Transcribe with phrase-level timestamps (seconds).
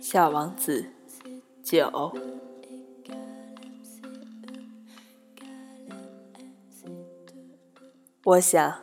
[0.00, 0.86] 小王子
[1.62, 2.12] 九。
[8.24, 8.80] 我想，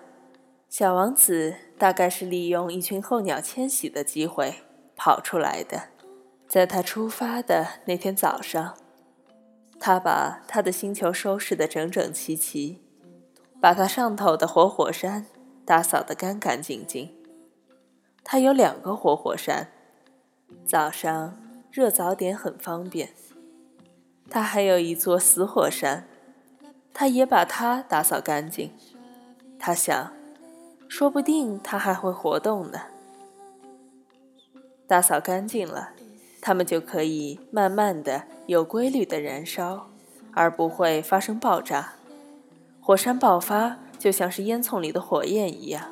[0.70, 4.56] 小王子大概是利用一群候鸟迁徙的机会
[4.96, 5.90] 跑出来的。
[6.48, 8.78] 在他出发的那天早上，
[9.80, 12.82] 他把他的星球收拾得整整齐齐，
[13.62, 15.26] 把他上头的活火山
[15.66, 17.14] 打扫得干干净净。
[18.24, 19.73] 他有两个活火山。
[20.66, 21.38] 早上
[21.72, 23.10] 热早点很方便。
[24.30, 26.08] 他还有一座死火山，
[26.94, 28.72] 他也把它打扫干净。
[29.60, 30.12] 他想，
[30.88, 32.80] 说不定它还会活动呢。
[34.88, 35.92] 打扫干净了，
[36.42, 39.90] 它们就可以慢慢的、有规律的燃烧，
[40.34, 41.94] 而不会发生爆炸。
[42.82, 45.92] 火山爆发就像是烟囱里的火焰一样。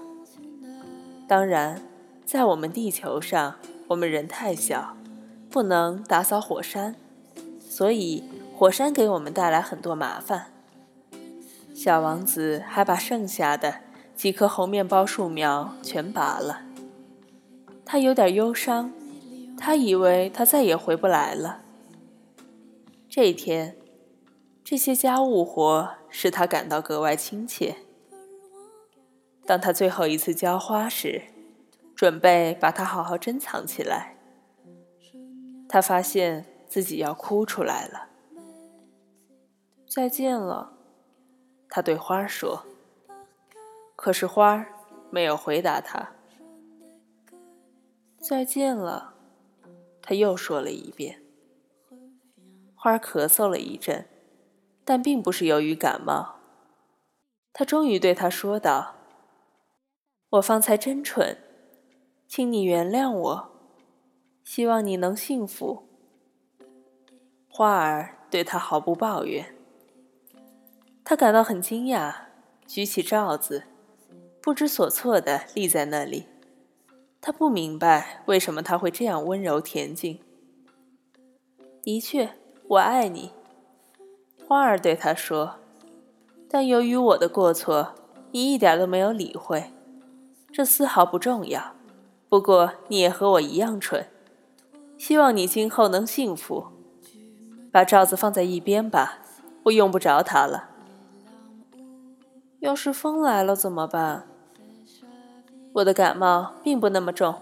[1.27, 1.81] 当然，
[2.25, 3.55] 在我们地球上。
[3.91, 4.95] 我们人太小，
[5.49, 6.95] 不能打扫火山，
[7.59, 8.23] 所以
[8.55, 10.47] 火山给我们带来很多麻烦。
[11.73, 13.81] 小王子还把剩下的
[14.15, 16.61] 几棵红面包树苗全拔了。
[17.83, 18.93] 他有点忧伤，
[19.57, 21.59] 他以为他再也回不来了。
[23.09, 23.75] 这一天，
[24.63, 27.75] 这些家务活使他感到格外亲切。
[29.45, 31.23] 当他最后一次浇花时，
[32.01, 34.17] 准备把它好好珍藏起来。
[35.69, 38.09] 他发现自己要哭出来了。
[39.87, 40.73] 再见了，
[41.69, 42.65] 他对花说。
[43.95, 44.65] 可是花
[45.11, 46.13] 没有回答他。
[48.19, 49.13] 再见了，
[50.01, 51.21] 他又说了一遍。
[52.73, 54.07] 花咳嗽了一阵，
[54.83, 56.37] 但并不是由于感冒。
[57.53, 58.95] 他终于对他说道
[60.31, 61.37] ：“我方才真蠢。”
[62.33, 63.51] 请你原谅我，
[64.41, 65.83] 希望你能幸福。
[67.49, 69.53] 花儿对他毫不抱怨。
[71.03, 72.15] 他感到很惊讶，
[72.65, 73.63] 举起罩子，
[74.41, 76.27] 不知所措地立在那里。
[77.19, 80.17] 他不明白为什么他会这样温柔恬静。
[81.83, 82.29] 的确，
[82.69, 83.33] 我爱你，
[84.47, 85.57] 花儿对他说。
[86.49, 87.93] 但由于我的过错，
[88.31, 89.73] 你一点都没有理会。
[90.49, 91.75] 这丝毫不重要。
[92.31, 94.07] 不过你也和我一样蠢，
[94.97, 96.67] 希望你今后能幸福。
[97.73, 99.19] 把罩子放在一边吧，
[99.63, 100.69] 我用不着它了。
[102.61, 104.25] 要是风来了怎么办？
[105.73, 107.35] 我的感冒并不那么重，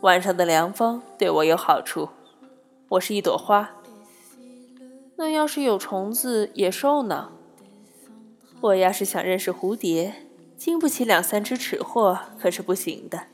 [0.00, 2.08] 晚上的凉风对我有好处。
[2.88, 3.70] 我是一朵花。
[5.14, 7.30] 那要是有虫子、野兽呢？
[8.60, 13.26] 我要是想认识蝴蝶，经不起两三只尺货可是不行的。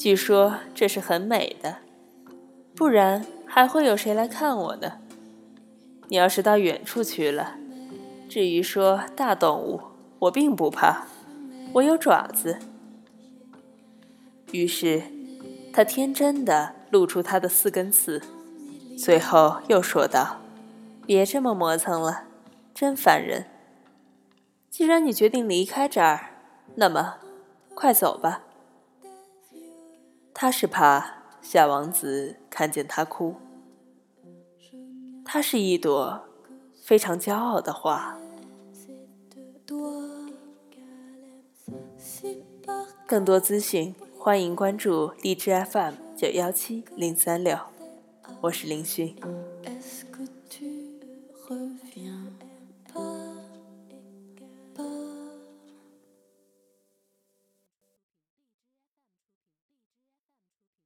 [0.00, 1.76] 据说这是很美的，
[2.74, 4.94] 不然还会有谁来看我呢？
[6.08, 7.58] 你要是到远处去了，
[8.26, 9.78] 至于说大动物，
[10.20, 11.04] 我并不怕，
[11.74, 12.60] 我有爪子。
[14.52, 15.02] 于是，
[15.70, 18.22] 他天真的露出他的四根刺，
[18.96, 20.40] 最后又说道
[21.04, 22.22] ：“别这么磨蹭了，
[22.72, 23.44] 真烦人。
[24.70, 26.30] 既然你决定离开这儿，
[26.76, 27.16] 那么，
[27.74, 28.44] 快走吧。”
[30.42, 33.36] 他是怕夏王子看见他哭。
[35.22, 36.24] 他是一朵
[36.82, 38.18] 非常骄傲的花。
[43.06, 47.58] 更多资讯，欢迎关注荔枝 FM 九幺七零三六，
[48.40, 49.14] 我是林迅。